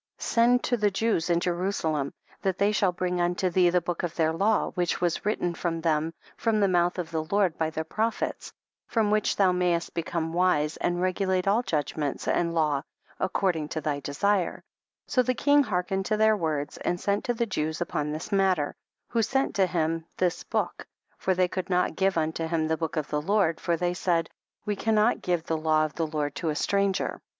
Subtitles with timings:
[0.17, 2.11] Send to the Jews in Jerusalem
[2.41, 5.69] that they shall bring unto thee the book of their law which was written for
[5.79, 8.51] them from the mouth of the Lord by their Prophets,
[8.87, 12.83] from which thou mayest become wise, and regulate all judgments and laws
[13.19, 14.63] ac cording to thy desire;
[15.05, 18.73] so the king hearkened to their words, and sent to the Jews upon this matter,
[19.09, 20.83] who sent to him this book,
[21.19, 24.31] for they could not give unto him the book of the Lord, for they said,
[24.65, 25.93] we cannot give the law * See same expression, Isaiah 22.
[25.93, 25.93] 17.
[25.93, 25.93] HEBREW PREFACE.
[25.93, 27.21] XVII of the Lord to a stranger.